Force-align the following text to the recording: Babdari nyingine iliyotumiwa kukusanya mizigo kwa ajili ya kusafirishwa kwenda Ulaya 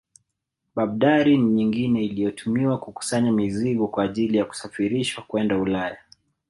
Babdari 0.75 1.37
nyingine 1.37 2.05
iliyotumiwa 2.05 2.77
kukusanya 2.79 3.31
mizigo 3.31 3.87
kwa 3.87 4.03
ajili 4.03 4.37
ya 4.37 4.45
kusafirishwa 4.45 5.23
kwenda 5.23 5.57
Ulaya 5.57 5.97